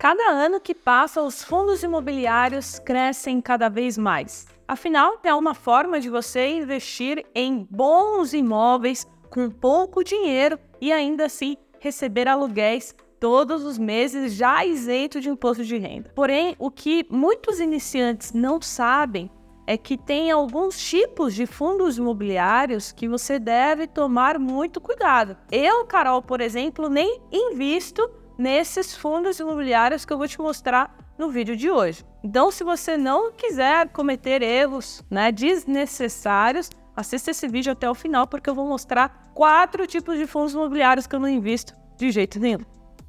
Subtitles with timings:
[0.00, 4.46] Cada ano que passa, os fundos imobiliários crescem cada vez mais.
[4.66, 11.26] Afinal, é uma forma de você investir em bons imóveis com pouco dinheiro e ainda
[11.26, 16.10] assim receber aluguéis todos os meses já isento de imposto de renda.
[16.14, 19.30] Porém, o que muitos iniciantes não sabem
[19.66, 25.36] é que tem alguns tipos de fundos imobiliários que você deve tomar muito cuidado.
[25.52, 28.10] Eu, Carol, por exemplo, nem invisto
[28.40, 32.02] nesses fundos imobiliários que eu vou te mostrar no vídeo de hoje.
[32.24, 38.26] Então, se você não quiser cometer erros né, desnecessários, assista esse vídeo até o final
[38.26, 42.40] porque eu vou mostrar quatro tipos de fundos imobiliários que eu não invisto de jeito
[42.40, 42.64] nenhum.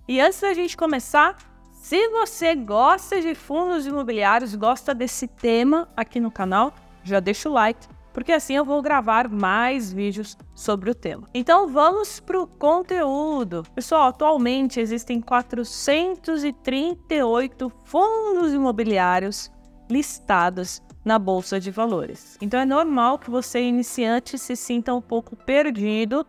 [0.05, 1.37] E antes da gente começar,
[1.71, 6.73] se você gosta de fundos imobiliários, gosta desse tema aqui no canal,
[7.05, 11.27] já deixa o like, porque assim eu vou gravar mais vídeos sobre o tema.
[11.33, 13.63] Então vamos para o conteúdo.
[13.75, 19.51] Pessoal, atualmente existem 438 fundos imobiliários
[19.89, 22.37] listados na bolsa de valores.
[22.41, 26.25] Então é normal que você iniciante se sinta um pouco perdido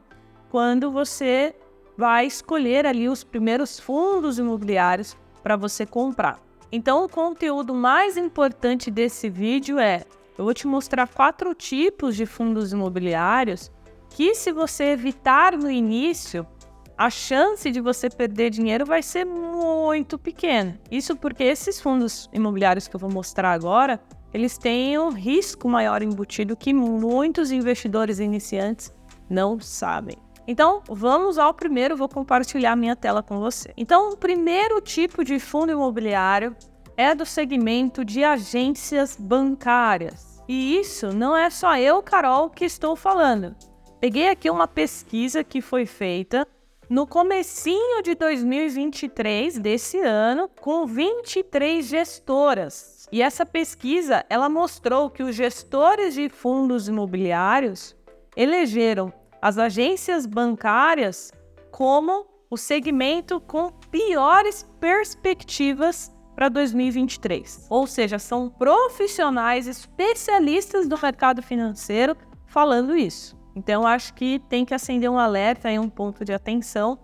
[0.51, 1.55] quando você
[1.97, 6.41] vai escolher ali os primeiros fundos imobiliários para você comprar.
[6.71, 10.05] Então, o conteúdo mais importante desse vídeo é:
[10.37, 13.71] eu vou te mostrar quatro tipos de fundos imobiliários
[14.11, 16.47] que, se você evitar no início,
[16.97, 20.79] a chance de você perder dinheiro vai ser muito pequena.
[20.91, 24.01] Isso porque esses fundos imobiliários que eu vou mostrar agora,
[24.33, 28.95] eles têm um risco maior embutido que muitos investidores iniciantes
[29.29, 30.17] não sabem.
[30.47, 33.73] Então, vamos ao primeiro, vou compartilhar minha tela com você.
[33.77, 36.57] Então, o primeiro tipo de fundo imobiliário
[36.97, 40.43] é do segmento de agências bancárias.
[40.49, 43.55] E isso não é só eu, Carol, que estou falando.
[44.01, 46.47] Peguei aqui uma pesquisa que foi feita
[46.91, 53.09] no comecinho de 2023 desse ano com 23 gestoras.
[53.11, 57.97] E essa pesquisa, ela mostrou que os gestores de fundos imobiliários
[58.37, 61.33] elegeram as agências bancárias
[61.71, 67.67] como o segmento com piores perspectivas para 2023.
[67.71, 72.17] Ou seja, são profissionais especialistas do mercado financeiro
[72.47, 73.37] falando isso.
[73.55, 76.99] Então, acho que tem que acender um alerta e um ponto de atenção.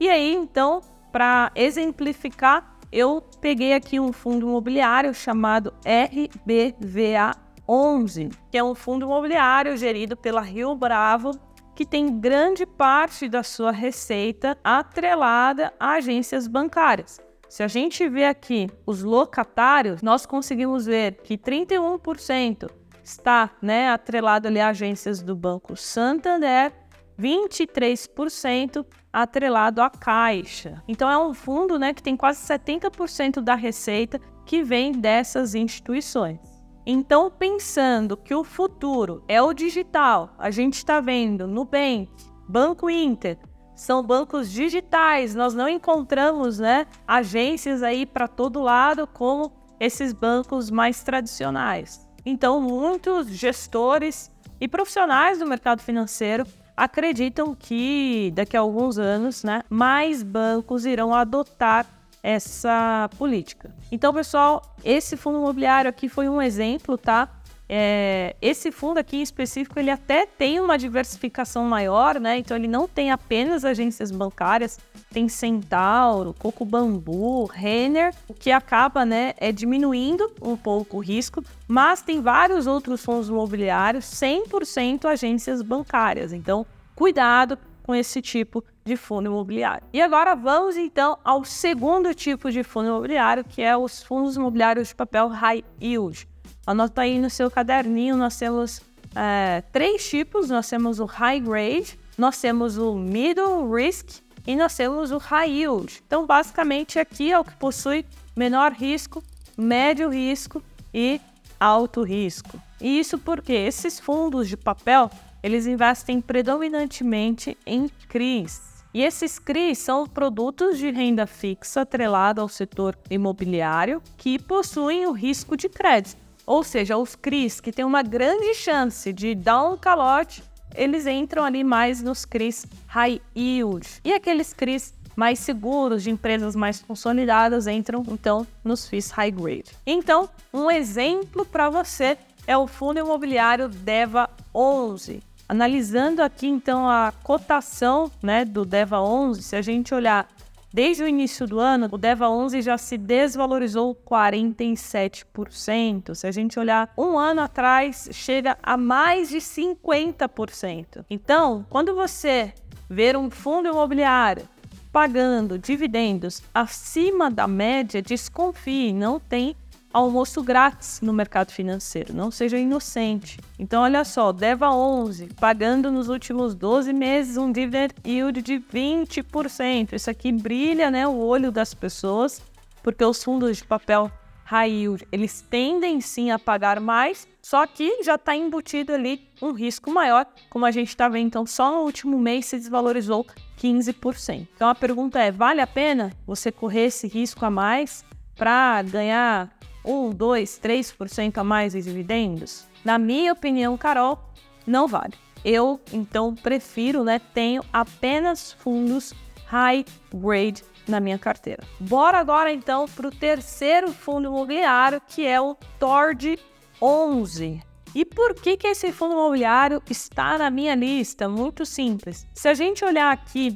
[0.00, 0.80] E aí, então,
[1.12, 7.36] para exemplificar, eu peguei aqui um fundo imobiliário chamado RBVA
[7.68, 11.32] 11, que é um fundo imobiliário gerido pela Rio Bravo
[11.74, 17.20] que tem grande parte da sua receita atrelada a agências bancárias.
[17.52, 22.70] Se a gente vê aqui os locatários, nós conseguimos ver que 31%
[23.04, 26.72] está né, atrelado ali a agências do Banco Santander,
[27.20, 30.82] 23% atrelado à Caixa.
[30.88, 36.40] Então é um fundo né, que tem quase 70% da receita que vem dessas instituições.
[36.86, 42.08] Então, pensando que o futuro é o digital, a gente está vendo Nubank,
[42.48, 43.38] Banco Inter,
[43.82, 50.70] são bancos digitais, nós não encontramos né, agências aí para todo lado como esses bancos
[50.70, 52.08] mais tradicionais.
[52.24, 59.62] Então, muitos gestores e profissionais do mercado financeiro acreditam que daqui a alguns anos, né,
[59.68, 61.84] mais bancos irão adotar
[62.22, 63.74] essa política.
[63.90, 67.28] Então, pessoal, esse fundo imobiliário aqui foi um exemplo, tá?
[67.74, 72.36] É, esse fundo aqui em específico, ele até tem uma diversificação maior, né?
[72.36, 74.78] Então, ele não tem apenas agências bancárias,
[75.10, 81.42] tem Centauro, Coco Bambu, Renner, o que acaba, né, é diminuindo um pouco o risco,
[81.66, 86.34] mas tem vários outros fundos imobiliários, 100% agências bancárias.
[86.34, 89.86] Então, cuidado com esse tipo de fundo imobiliário.
[89.94, 94.88] E agora vamos então ao segundo tipo de fundo imobiliário, que é os fundos imobiliários
[94.88, 96.30] de papel high yield.
[96.66, 98.80] Anota aí no seu caderninho, nós temos
[99.14, 104.76] é, três tipos, nós temos o high grade, nós temos o middle risk e nós
[104.76, 106.02] temos o high yield.
[106.06, 108.04] Então, basicamente, aqui é o que possui
[108.36, 109.22] menor risco,
[109.56, 110.62] médio risco
[110.94, 111.20] e
[111.58, 112.60] alto risco.
[112.80, 115.10] E isso porque esses fundos de papel,
[115.42, 122.48] eles investem predominantemente em CRIs, e esses CRIs são produtos de renda fixa atrelada ao
[122.48, 126.21] setor imobiliário que possuem o risco de crédito.
[126.46, 130.42] Ou seja, os CRIs que têm uma grande chance de dar um calote,
[130.74, 133.88] eles entram ali mais nos CRIs high yield.
[134.04, 139.70] E aqueles CRIs mais seguros, de empresas mais consolidadas, entram então nos FIIs high grade.
[139.86, 142.16] Então, um exemplo para você
[142.46, 145.22] é o fundo imobiliário DEVA 11,
[145.52, 150.26] Analisando aqui então a cotação né, do DEVA 11, se a gente olhar
[150.72, 156.14] Desde o início do ano, o DEVA 11 já se desvalorizou 47%.
[156.14, 161.04] Se a gente olhar um ano atrás, chega a mais de 50%.
[161.10, 162.54] Então, quando você
[162.88, 164.48] ver um fundo imobiliário
[164.90, 169.54] pagando dividendos acima da média, desconfie, não tem
[169.92, 173.38] almoço grátis no mercado financeiro, não seja inocente.
[173.58, 179.92] Então, olha só, Deva 11, pagando nos últimos 12 meses um dividend yield de 20%.
[179.92, 182.42] Isso aqui brilha né, o olho das pessoas,
[182.82, 184.10] porque os fundos de papel
[184.52, 189.52] high yield, eles tendem sim a pagar mais, só que já está embutido ali um
[189.52, 191.26] risco maior, como a gente está vendo.
[191.26, 193.26] Então, só no último mês se desvalorizou
[193.58, 194.46] 15%.
[194.54, 198.04] Então, a pergunta é: vale a pena você correr esse risco a mais
[198.36, 199.50] para ganhar
[199.84, 202.66] 1, 2, 3% a mais em dividendos?
[202.84, 204.18] Na minha opinião, Carol,
[204.66, 205.14] não vale.
[205.44, 209.12] Eu, então, prefiro, né, tenho apenas fundos
[209.46, 209.84] high
[210.14, 211.62] grade na minha carteira.
[211.78, 216.38] Bora agora, então, para o terceiro fundo imobiliário, que é o TORD
[216.80, 217.62] 11.
[217.94, 221.28] E por que, que esse fundo imobiliário está na minha lista?
[221.28, 222.26] Muito simples.
[222.34, 223.54] Se a gente olhar aqui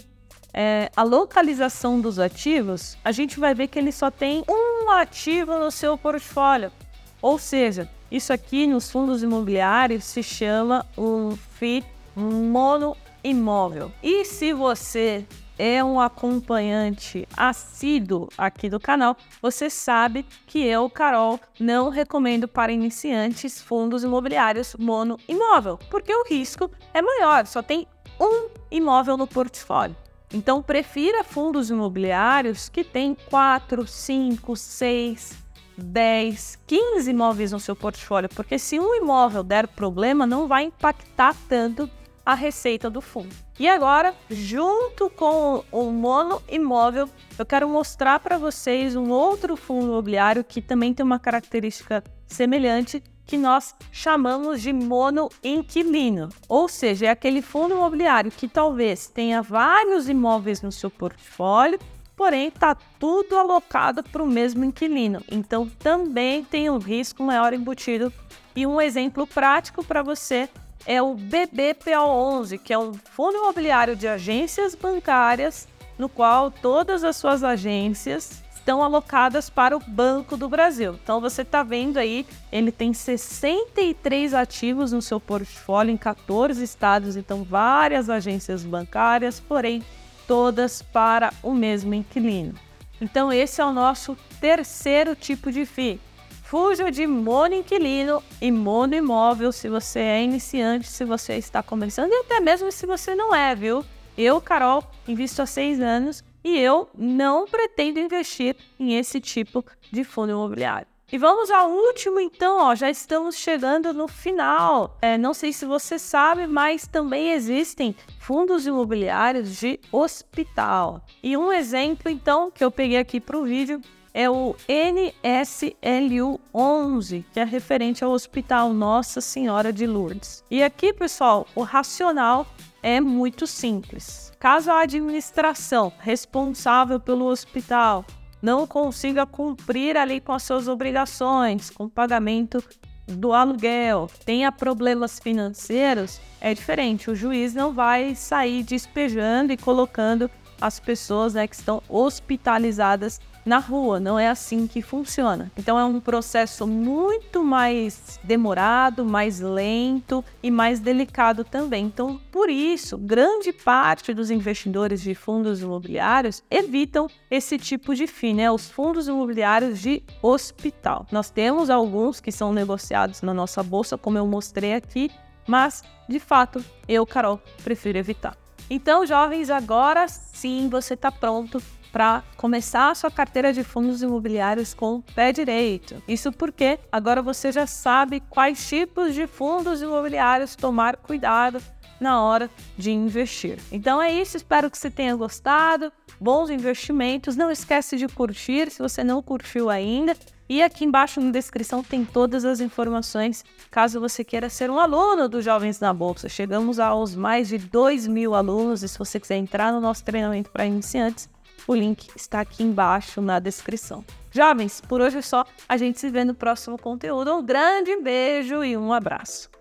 [0.53, 5.59] é, a localização dos ativos, a gente vai ver que ele só tem um ativo
[5.59, 6.73] no seu portfólio.
[7.21, 11.85] Ou seja, isso aqui nos fundos imobiliários se chama um FII
[12.17, 13.91] mono imóvel.
[14.03, 15.27] E se você
[15.59, 22.73] é um acompanhante assíduo aqui do canal, você sabe que eu, Carol, não recomendo para
[22.73, 27.87] iniciantes fundos imobiliários mono imóvel, porque o risco é maior, só tem
[28.21, 29.97] um imóvel no portfólio.
[30.33, 35.33] Então, prefira fundos imobiliários que têm 4, 5, 6,
[35.77, 41.35] 10, 15 imóveis no seu portfólio, porque se um imóvel der problema, não vai impactar
[41.49, 41.89] tanto
[42.25, 43.33] a receita do fundo.
[43.59, 47.09] E agora, junto com o mono imóvel,
[47.39, 53.01] eu quero mostrar para vocês um outro fundo imobiliário que também tem uma característica semelhante,
[53.27, 59.43] que nós chamamos de mono inquilino, ou seja, é aquele fundo imobiliário que talvez tenha
[59.43, 61.79] vários imóveis no seu portfólio,
[62.17, 65.23] porém está tudo alocado para o mesmo inquilino.
[65.31, 68.13] Então também tem um risco maior embutido.
[68.55, 70.49] E um exemplo prático para você
[70.87, 75.69] é o BBPO11, que é um fundo imobiliário de agências bancárias,
[75.99, 80.99] no qual todas as suas agências estão alocadas para o Banco do Brasil.
[81.01, 87.17] Então você está vendo aí, ele tem 63 ativos no seu portfólio em 14 estados,
[87.17, 89.85] então várias agências bancárias, porém
[90.27, 92.55] todas para o mesmo inquilino.
[93.01, 96.01] Então esse é o nosso terceiro tipo de FII.
[96.43, 102.41] Fuja de monoinquilino e monoimóvel se você é iniciante, se você está começando e até
[102.41, 103.85] mesmo se você não é, viu?
[104.19, 110.05] Eu, Carol, invisto há seis anos e eu não pretendo investir em esse tipo de
[110.05, 110.87] fundo imobiliário.
[111.11, 114.97] E vamos ao último, então, ó, já estamos chegando no final.
[115.03, 121.05] É, não sei se você sabe, mas também existem fundos imobiliários de hospital.
[121.21, 123.81] E um exemplo, então, que eu peguei aqui para o vídeo
[124.15, 130.45] é o NSLU11, que é referente ao Hospital Nossa Senhora de Lourdes.
[130.49, 132.47] E aqui, pessoal, o racional
[132.87, 134.33] é muito simples.
[134.39, 138.05] Caso a administração responsável pelo hospital
[138.41, 142.63] não consiga cumprir ali com as suas obrigações, com o pagamento
[143.09, 147.11] do aluguel, tenha problemas financeiros, é diferente.
[147.11, 153.59] O juiz não vai sair despejando e colocando as pessoas né, que estão hospitalizadas na
[153.59, 154.01] rua.
[154.01, 155.51] Não é assim que funciona.
[155.57, 161.87] Então é um processo muito mais demorado, mais lento e mais delicado também.
[161.87, 168.35] Então, por isso, grande parte dos investidores de fundos imobiliários evitam esse tipo de FII,
[168.35, 168.51] né?
[168.51, 171.07] Os fundos imobiliários de hospital.
[171.13, 175.11] Nós temos alguns que são negociados na nossa bolsa, como eu mostrei aqui,
[175.47, 178.37] mas de fato, eu, Carol, prefiro evitar.
[178.69, 181.63] Então, jovens, agora sim você está pronto
[181.97, 186.03] para começar a sua carteira de fundos imobiliários com o pé direito.
[186.07, 191.59] Isso porque agora você já sabe quais tipos de fundos imobiliários tomar cuidado
[191.99, 193.59] na hora de investir.
[193.73, 195.91] Então é isso, espero que você tenha gostado.
[196.21, 197.35] Bons investimentos.
[197.35, 200.15] Não esquece de curtir se você não curtiu ainda.
[200.51, 205.31] E aqui embaixo na descrição tem todas as informações caso você queira ser um aluno
[205.31, 206.29] dos Jovens na Bolsa.
[206.29, 210.51] Chegamos aos mais de 2 mil alunos e se você quiser entrar no nosso treinamento
[210.51, 211.27] para iniciantes,
[211.67, 214.05] o link está aqui embaixo na descrição.
[214.31, 215.45] Jovens, por hoje é só.
[215.69, 217.35] A gente se vê no próximo conteúdo.
[217.35, 219.56] Um grande beijo e um abraço.